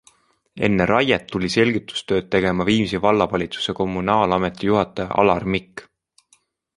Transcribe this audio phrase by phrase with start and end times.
[0.67, 5.85] Enne raiet tuli selgitustööd tegema Viimsi vallavalitsuse kommunaalameti juhataja Alar Mik.